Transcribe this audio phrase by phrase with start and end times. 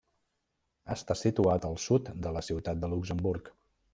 [0.95, 3.55] Està situat al sud de la ciutat de Luxemburg.